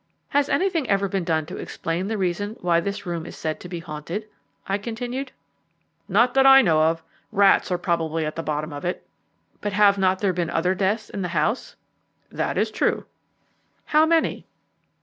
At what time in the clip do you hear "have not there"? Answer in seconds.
9.73-10.33